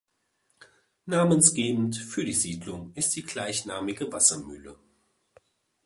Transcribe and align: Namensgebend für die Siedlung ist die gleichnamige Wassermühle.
Namensgebend 1.05 1.95
für 1.95 2.25
die 2.25 2.33
Siedlung 2.33 2.91
ist 2.95 3.15
die 3.15 3.21
gleichnamige 3.21 4.11
Wassermühle. 4.11 4.79